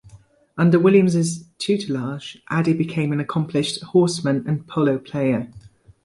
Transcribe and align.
Under 0.57 0.79
Williams's 0.79 1.45
tutelage, 1.59 2.41
Addie 2.49 2.73
became 2.73 3.11
an 3.11 3.19
accomplished 3.19 3.83
horseman 3.83 4.43
and 4.47 4.67
polo 4.67 4.97
player. 4.97 5.53